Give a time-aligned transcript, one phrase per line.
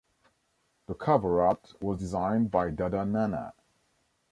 [0.87, 3.53] The cover art was designed by Dada Nana.